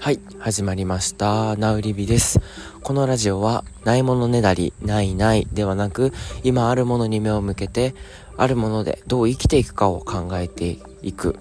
[0.00, 1.56] はい、始まりました。
[1.56, 2.40] ナウリビです。
[2.82, 6.12] このラジオは、ないものねだり、ないないではなく、
[6.44, 7.96] 今あるものに目を向けて、
[8.36, 11.36] あるものでどう生きていくかを考えていく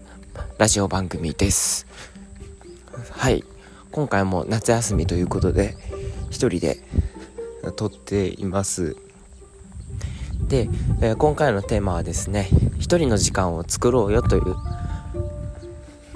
[0.58, 1.86] ラジオ番組です。
[3.12, 3.44] はい、
[3.92, 5.78] 今回も夏休みということで、
[6.32, 6.80] 一人で
[7.76, 8.98] 撮っています。
[10.48, 10.68] で、
[11.02, 12.50] えー今回のテーマはですね、
[12.80, 14.56] 一人の時間を作ろうよという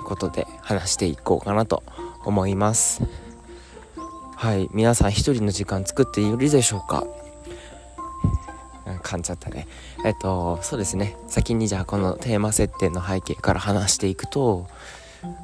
[0.04, 1.84] ことで話していこうかなと
[2.26, 3.02] 思います。
[4.36, 4.70] はい。
[4.72, 7.04] 皆さん一人の時間作っているでしょうか？
[8.88, 9.68] うん噛んじゃったね。
[10.04, 11.16] えっとそうですね。
[11.28, 14.68] 先にじゃあこのテーマ設定の背景から話していくと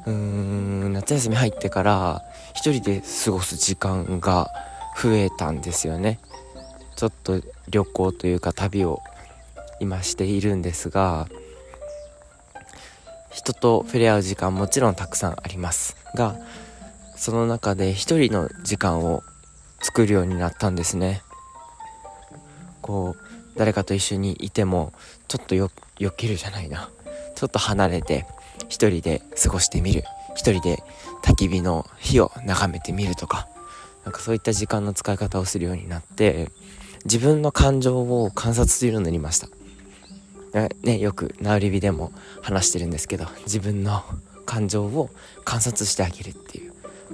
[0.06, 2.22] うーん夏休み入ってから
[2.54, 4.50] 一人で過ごす時間が
[5.00, 6.18] 増えたんですよね。
[6.96, 9.00] ちょっと旅行というか旅を
[9.78, 11.28] 今しているんですが
[13.30, 16.34] 人と触れ合う時間もちろんたくさんありますが
[17.18, 19.22] その中で一人の時間を
[19.80, 21.22] 作るようになったんですね。
[22.80, 24.92] こう誰かと一緒にいても
[25.26, 26.88] ちょっとよよけるじゃないな。
[27.34, 28.24] ちょっと離れて
[28.68, 30.04] 一人で過ごしてみる。
[30.36, 30.82] 一人で
[31.24, 33.48] 焚き火の火を眺めてみるとか。
[34.04, 36.50] なんかそういった時間の使い方をするようになって
[37.04, 39.48] 自分の感情を観察するようになりました。
[40.82, 44.02] ね、よくナウリビでも話してるんですけど自分の
[44.46, 45.10] 感情を
[45.44, 46.67] 観察してあげるっていう。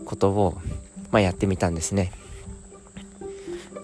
[0.04, 0.58] ことを、
[1.10, 2.12] まあ、やってみたんですね。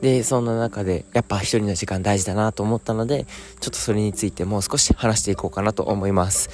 [0.00, 3.26] でそんな中でやっぱ一人の時間大事だなと思ったので
[3.60, 6.48] ちょっとそれについてもう少し話していこうかなと思います。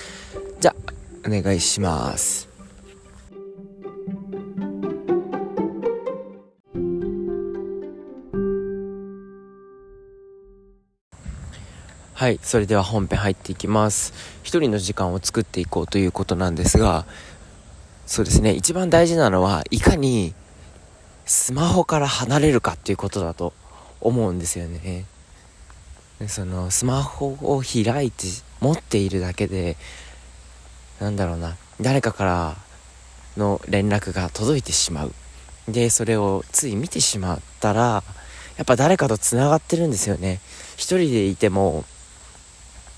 [0.61, 2.49] じゃあお願いします。
[12.15, 14.13] はい、それでは本編入っていきます。
[14.43, 17.05] 一人の時間を作っていこうということなんですが、
[18.07, 20.33] そうですね、一番大事なのは、いかに
[21.27, 23.53] スマホから離れるかっていうことだと
[24.01, 25.05] 思うんですよね。
[26.29, 28.29] その、スマホを開いて
[28.61, 29.77] 持っているだけで、
[31.01, 32.57] なんだろうな、誰かから
[33.37, 35.13] の連絡が届いてしまう。
[35.69, 38.05] で、それをつい見てしまったら、
[38.57, 40.41] やっぱ誰かと繋がってるんですよね。
[40.77, 41.85] 一人でいても、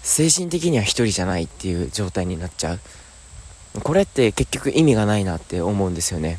[0.03, 2.81] 精神的には一人じゃないっていう状態になっちゃう
[3.83, 6.39] これって結局意味がないなって思うんですよね。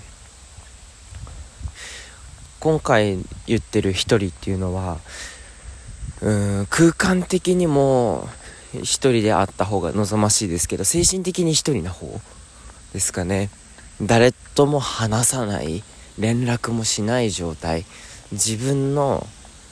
[2.60, 3.18] 今回
[3.48, 4.98] 言ってる一人っていうのは
[6.22, 8.28] うーん空間的にも
[8.74, 12.08] 一人であった方が望ましいですけど精神的に一人な方
[12.94, 13.50] ですかね。
[14.02, 15.84] 誰とも話さない
[16.18, 17.86] 連絡もしない状態。
[18.32, 19.26] 自分の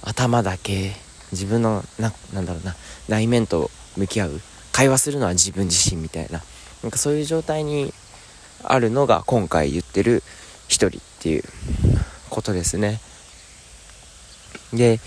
[0.04, 0.94] 頭だけ
[1.32, 2.76] 自分のななんだろうな
[3.08, 4.42] 内面と向き合う。
[4.72, 6.42] 会話するのは自分自身みたいな。
[6.84, 7.94] なんかそういう状態に
[8.64, 10.24] あるのが今回言ってる
[10.68, 11.44] 一人っていう
[12.30, 13.00] ことですね。
[14.74, 15.00] で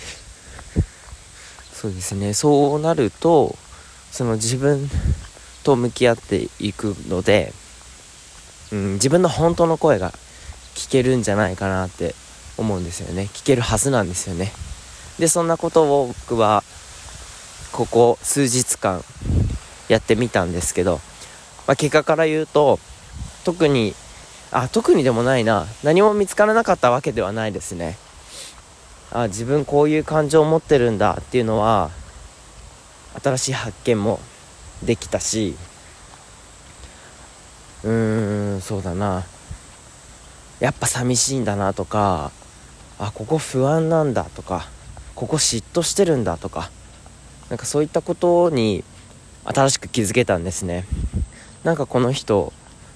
[1.72, 2.34] そうですね。
[2.34, 3.56] そうなると
[4.10, 4.88] その自分
[5.62, 7.52] と向き合っていくので、
[8.72, 10.12] うん、自分の本当の声が
[10.74, 12.14] 聞けるんじゃないかなって
[12.58, 13.28] 思うんですよね。
[13.32, 14.52] 聞けるはずなんですよね。
[15.18, 16.64] でそんなことを僕は
[17.72, 19.04] ここ数日間
[19.88, 21.00] やってみたんですけど、
[21.66, 22.78] まあ、結果から言うと
[23.44, 23.94] 特に
[24.52, 25.66] あ特にでもないな。
[25.84, 27.96] 何も見つからなかったわけではないですね。
[29.12, 31.90] あ自分こういう感情を持ってるんだっていうのは
[33.22, 34.20] 新しい発見も
[34.82, 35.56] できたし。
[37.82, 39.24] うーんそうだな。
[40.58, 42.30] やっぱ寂しいんだなとか
[42.98, 44.68] あここ不安なんだとか
[45.14, 46.70] ここ嫉妬してるんだとか
[47.48, 48.84] なんかそういったことに
[49.44, 50.84] 新しく気づけたんですね。
[51.64, 52.52] なんかこの人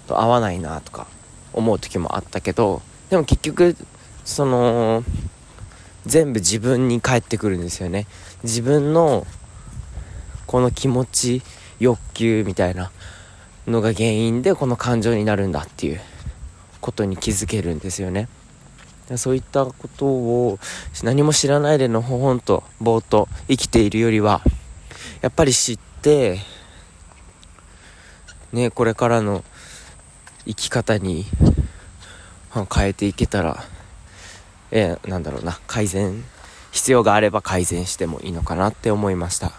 [0.06, 1.06] と合わないなとか
[1.52, 3.76] 思う時もあったけどでも結局
[4.24, 5.04] その
[6.06, 8.06] 全部自分に返ってくるんですよね。
[8.42, 9.26] 自分の
[10.46, 11.42] この気持ち
[11.80, 12.90] 欲求みたいな
[13.66, 16.00] のが原因でこの感情になるんだっていう
[16.80, 18.28] ことに気づけるんですよね。
[19.16, 20.58] そういったことを
[21.02, 24.42] 何も知らないでのほほんとぼーっと生きているよりは
[25.20, 26.38] やっぱり知って
[28.54, 29.44] ねこれからの
[30.46, 31.26] 生き方に
[32.74, 33.64] 変えていけたら
[34.70, 36.24] えーなんだろうな改善
[36.72, 39.52] 必要があれば改善してもいいのかなって思いました。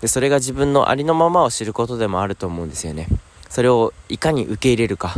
[0.00, 3.06] でそれが自分のありのままを知ることでもあると思うんですよね。
[3.50, 5.14] それをいかに受け入れるか、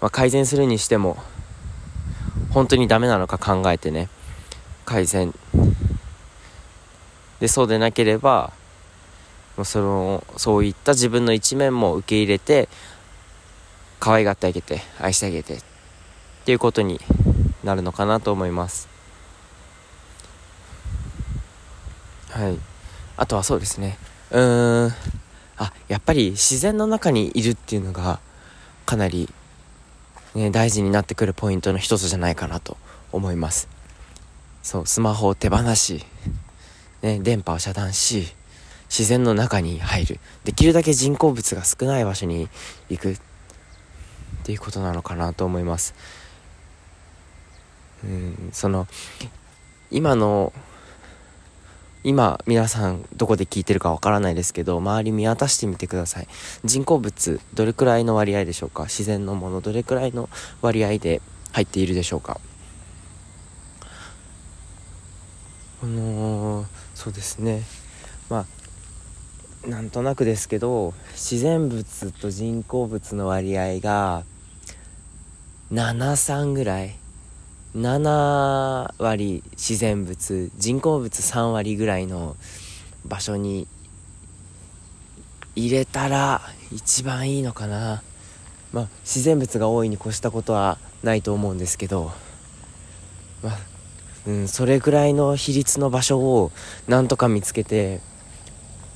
[0.00, 1.16] まあ、改善するにしても
[2.50, 4.08] 本当にダメなのか考えてね
[4.84, 5.32] 改善。
[7.38, 8.52] でそうでなければ
[9.62, 12.68] そのそういった自分の一面も受け入れて
[14.00, 15.62] 可愛がってあげて愛してあげてっ
[16.44, 17.00] ていうことに
[17.62, 18.88] なるのかなと思います。
[22.30, 22.58] はい。
[23.16, 23.96] あとはそうですね。
[24.32, 24.92] うーん。
[25.56, 28.18] あやっぱり自然の中にいるっていうのが
[28.86, 29.30] かなり、
[30.34, 32.76] ね、大事になってくるポイントの一つじゃないかなと
[33.12, 33.68] 思います。
[34.62, 36.04] そうスマホを手放し、
[37.02, 38.34] ね、電波を遮断し
[38.96, 40.20] 自然の中に入る。
[40.44, 42.48] できるだけ人工物が少ない場所に
[42.88, 43.18] 行くっ
[44.44, 45.96] ていうことなのかなと思います。
[48.04, 48.86] うんその
[49.90, 50.52] 今の
[52.04, 56.28] 今皆さんどこで聞いてるかわからないですけど周り見渡してみてください。
[56.64, 58.84] 人工物どれくらいの割合でしょうか？
[58.84, 60.28] 自然のものどれくらいの
[60.60, 61.20] 割合で
[61.50, 62.38] 入っているでしょうか？
[65.82, 67.62] あのー、そうですね。
[68.28, 68.46] まあ
[69.66, 74.24] なんとなくですけど自然物と人工物の割合が
[75.72, 76.94] 73ぐらい。
[77.74, 80.50] 7割自然物。
[80.56, 82.36] 人工物3割ぐらいの
[83.04, 83.66] 場所に
[85.56, 86.40] 入れたら
[86.70, 88.02] 一番いいのかな。
[88.72, 92.12] まあ自然物が多いに越したことはないと思うんですけど。
[93.42, 93.58] まあ
[94.26, 96.52] うんそれぐらいの比率の場所を
[96.86, 98.00] なんとか見つけて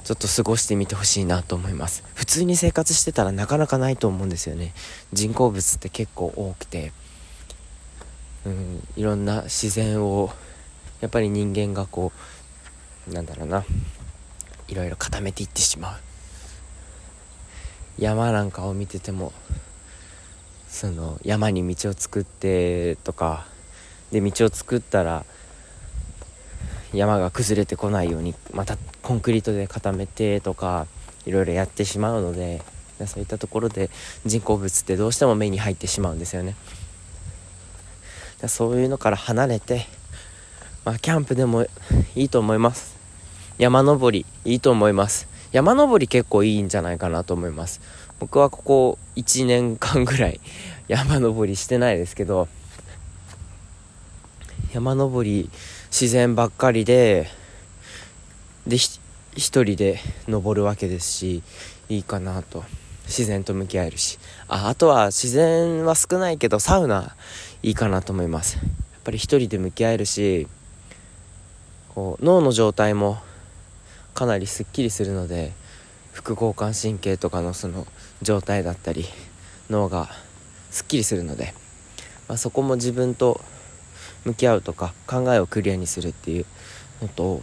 [0.08, 2.02] ちょっと過ごしてみてほしいなと思います。
[2.14, 4.72] 普通に生活してたらなかなかないと思うんですよね。
[5.12, 6.94] 人工物って結構多くて。
[8.46, 10.30] うん、いろんな自然を
[11.02, 12.10] やっぱり人間がこ
[13.06, 13.66] うなんだろうな。
[14.68, 16.00] いろいろ固めていってしまう。
[17.98, 19.34] 山なんかを見てても
[20.70, 23.44] その山に道を作ってとか
[24.10, 25.26] で道を作ったら
[26.92, 30.86] 山が崩れてこないようにまたコンクリートで固めてとか
[31.26, 32.62] いろいろやってしまうので
[33.06, 33.90] そういったところで
[34.24, 36.56] 人工物ってどうしても目に入ってしまうんですよね。
[38.46, 39.86] そういうのから離れて、
[40.84, 41.64] まあ、キャンプでも
[42.14, 42.96] いいと思います。
[43.58, 45.28] 山登りいいと思います。
[45.50, 47.80] 山登り結構いいんじゃないかなと思います。
[48.20, 50.40] 僕はここ1年間ぐらい
[50.88, 52.48] 山登りしてないですけど
[54.72, 55.50] 山登り
[55.90, 57.28] 自然ばっかりで
[58.66, 59.00] で一
[59.36, 61.42] 人で登るわけですし
[61.88, 62.64] いいかなと。
[63.06, 64.18] 自然と向き合えるし。
[64.48, 67.16] ああとは自然は少ないけどサウナ
[67.62, 68.56] いいかなと思います。
[68.56, 68.66] やっ
[69.02, 70.46] ぱり一人で向き合えるし
[71.94, 73.18] こう脳の状態も
[74.14, 75.52] かなりすっきりするので
[76.12, 77.86] 副交感神経とかのその
[78.20, 79.06] 状態だったり
[79.70, 80.10] 脳が
[80.70, 81.54] すっきりするので、
[82.28, 83.40] まあ、そこも自分と
[84.28, 86.46] 向き合うとか考えをクリアにするっていう
[87.00, 87.40] のと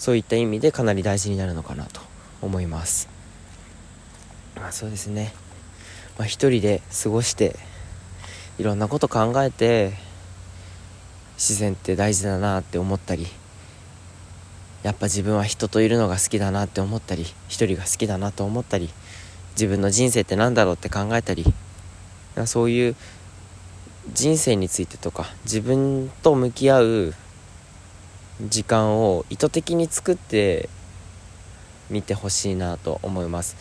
[0.00, 2.00] そういった意味でかなり大事になるのかなと
[2.42, 3.08] 思います。
[4.56, 5.32] まあそうですね、
[6.18, 7.56] まあ、一人で過ごして
[8.58, 9.92] いろんなこと考えて
[11.36, 13.26] 自然って大事だなって思ったり
[14.82, 18.90] やっぱ自分は人といるのが好きだなって思ったり一人が好きだなと思ったり
[19.52, 21.44] 自分の人生って何だろうって考えたり
[22.46, 22.96] そういう
[24.12, 27.14] 人生についてとか自分と向き合う
[28.42, 30.68] 時間を意図的に作って
[31.90, 33.56] みてほしいなと思います。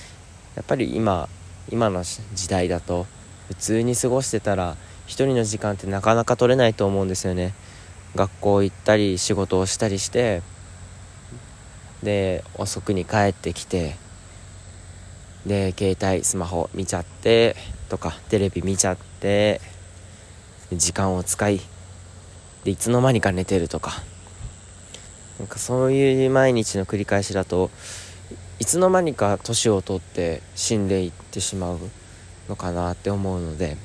[0.55, 1.27] やっぱり今
[1.69, 3.05] 今の時代だと
[3.47, 7.53] 普通に過ごしてたら一人の時間ってなかなか取れないと思うんですよね。
[8.15, 10.41] 学校行ったり仕事をしたりして
[12.01, 13.97] で遅くに帰ってきて
[15.45, 17.55] で携帯スマホ見ちゃって
[17.89, 19.61] とかテレビ見ちゃって
[20.71, 21.61] 時間を使い
[22.63, 24.03] でいつの間にか寝てるとか。
[25.39, 27.71] なんかそういう毎日の繰り返しだと
[28.59, 31.79] いつの間にか年を取って死んでいってしまう
[32.49, 33.77] のかなって思うので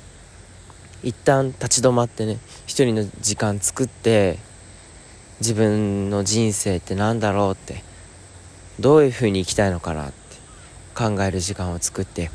[1.05, 4.39] 一旦立ち止まってね一人の時間作って
[5.41, 7.85] 自分の人生って何だろうって
[8.81, 10.15] どういう風に生きたいのかなって
[10.97, 12.31] 考える時間を作って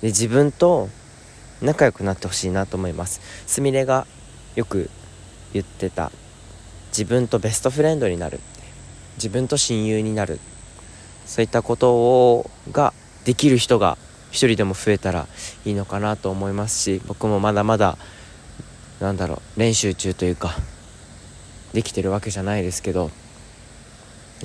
[0.00, 0.88] で自分と
[1.62, 3.20] 仲良くなってほしいなと思います。
[3.46, 4.06] すみれが
[4.56, 4.90] よく
[5.52, 6.12] 言ってた。
[6.88, 8.40] 自分とベストフレンドになる。
[9.16, 10.40] 自分と親友になる。
[11.26, 12.92] そういったことをが
[13.24, 13.96] できる人が
[14.30, 15.28] 一人でも増えたら
[15.64, 17.96] いいのかなと思いますし僕もまだまだ
[19.00, 20.56] なんだろう練習中というか
[21.72, 23.10] できてるわけじゃないですけど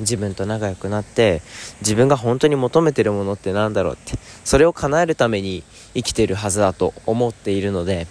[0.01, 1.41] 自分と仲良くなって
[1.81, 5.63] 自分が本当に求めてるものって何だろうってそれを叶えるために
[5.93, 8.07] 生きてるはずだと思っているので、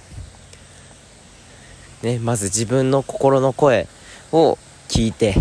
[2.02, 3.88] ね、まず自分の心の声
[4.32, 5.34] を聞いて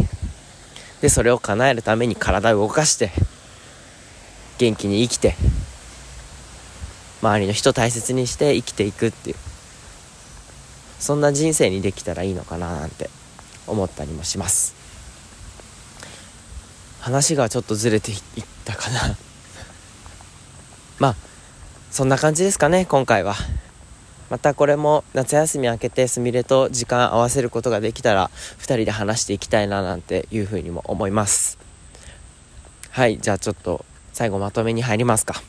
[1.01, 3.11] でそれを叶えるために体を動かして
[4.57, 5.35] 元気に生きて
[7.21, 9.35] 周りの人大切にして生きていくっていう
[10.99, 13.09] そんな人生にできたらいいのかななんて
[13.67, 14.74] 思ったりもします。
[17.05, 18.17] 話がちょっとずれていっ
[18.65, 19.15] たかな。
[20.97, 21.15] まあ
[21.91, 23.35] そんな感じですかね今回は。
[24.31, 31.59] またこれも夏休み明けてすみれと時間合わせることができたら2人で話していきたいななんていうふうにも思います。
[32.89, 35.43] はいじゃあちょっと最後まとめに入りますか。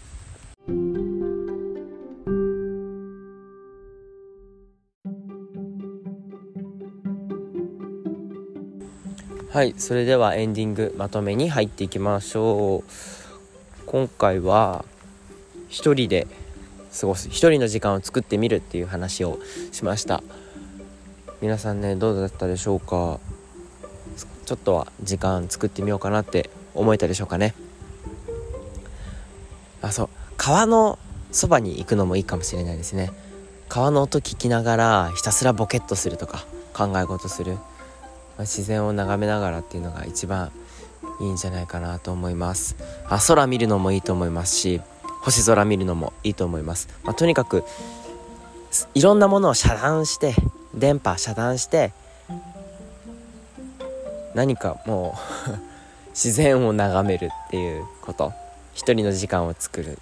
[9.56, 12.90] はいそれではエンディングまとめに入っていきましょう。
[13.86, 14.84] 今回は
[15.70, 16.26] 一人で
[17.00, 19.38] 過ごす一人の時間を作ってみるっていう話を
[19.72, 20.22] しました。
[21.40, 23.18] 皆さんねどうだったでしょうか？
[24.44, 27.54] ちょっとは時間作ってみようかなって思えたでしょうかね？
[29.80, 30.08] あそう。
[30.36, 30.98] 川の
[31.32, 33.10] そばに行くのもいいかもしれないですね。
[33.70, 36.44] 川の音聞きながらひたすらボケっとするとか
[36.74, 37.56] 考え事する。
[38.36, 40.52] まあ、自然を眺めながらっていうのが一番
[41.20, 42.76] いいんじゃないかなと思います。
[43.08, 44.80] あ空見るのもいいと思いますし
[45.22, 47.64] 星空見るのもいいと思います、まあ、とにかく
[48.94, 50.34] いろんなものを遮断して
[50.74, 51.92] 電波遮断して
[54.34, 55.16] 何かも
[55.48, 55.50] う
[56.10, 58.32] 自然を眺めるっていうこと。
[58.76, 59.98] 一人の時間を作る。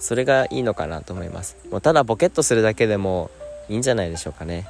[0.00, 1.56] それがいいのかなと思います。
[1.70, 3.30] もうただボケっとするだけでも
[3.68, 4.66] いいんじゃないでしょうかね。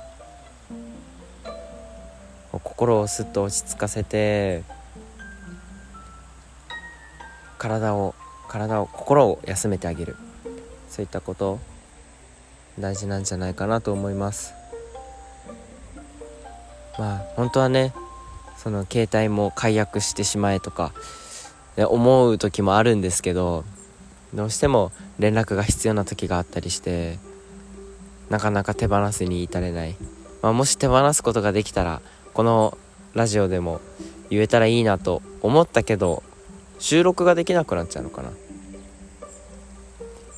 [2.58, 4.62] 心をすっと落ち着かせて
[7.58, 8.14] 体を
[8.48, 10.16] 体を心を休めてあげる。
[10.88, 11.58] そういったこと
[12.78, 14.54] 大事なんじゃないかなと思います。
[16.98, 17.92] まあ本当はね
[18.56, 20.92] その携帯も解約してしまえとか
[21.76, 23.64] 思う時もあるんですけど
[24.34, 27.18] どうしても連絡が必要な時があったりして
[28.30, 29.96] なかなか手放すに至れない、
[30.42, 32.00] まあ、もし手放すことができたら
[32.36, 32.76] この
[33.14, 33.80] ラジオでも
[34.28, 36.22] 言えたらいいなと思ったけど
[36.78, 38.28] 収録ができなくなっちゃうのかな。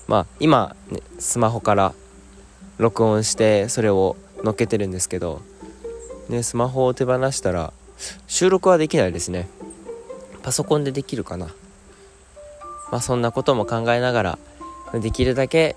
[0.06, 1.94] まあ今、ね、スマホから
[2.78, 5.42] 録音してそれを載っけてるんですけど、
[6.28, 7.72] ね、スマホを手放したら
[8.28, 9.48] 収録はできないですね。
[10.44, 11.46] パソコンでできるかな。
[12.92, 14.38] まあそんなことも考えながら
[15.00, 15.74] できるだけ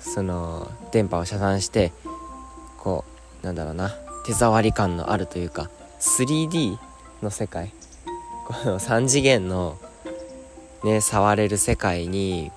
[0.00, 1.92] その電波を遮断して
[2.78, 3.04] こ
[3.42, 4.03] うなんだろうな。
[4.24, 6.78] 手触り感のあるというか 3D
[7.22, 7.72] の世界。
[8.46, 9.78] この3次元の
[10.82, 12.50] ね触れる世界に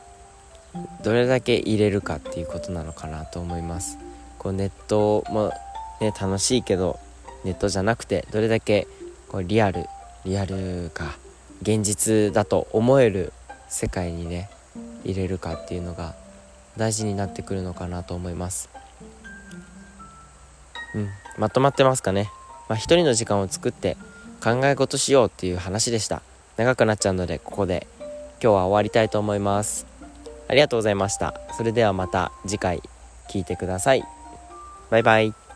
[1.04, 3.98] どれだけ入れるかっていうことなのかなと思います。
[4.38, 5.52] こうネットも
[6.00, 7.00] ね楽しいけど
[7.44, 8.88] ネットじゃなくてどれだけ
[9.28, 9.86] こうリアル
[10.26, 11.18] リアルか
[11.62, 13.34] 現実だと思える
[13.68, 14.50] 世界にね
[15.04, 16.16] 入れるかっていうのが
[16.78, 18.70] 大事になってくるのかなと思います。
[20.98, 21.10] うん。
[21.38, 22.30] まとまってますかね。
[22.68, 23.96] まあ、一人の時間を作って
[24.44, 26.22] 考え事しようっていう話でした。
[26.58, 27.88] 長くなっちゃうのでここで。
[28.40, 29.88] 今日は終わりたいと思います。
[30.48, 31.40] ありがとうございました。
[31.58, 32.82] それではまた次回
[33.30, 34.04] 聞いてください。
[34.92, 35.47] バイバイ。